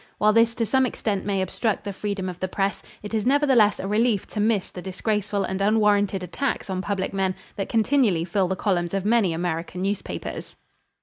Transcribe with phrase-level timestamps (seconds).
[0.17, 3.79] While this to some extent may obstruct the freedom of the press, it is nevertheless
[3.79, 8.47] a relief to miss the disgraceful and unwarranted attacks on public men that continually fill
[8.47, 10.55] the columns of many American newspapers.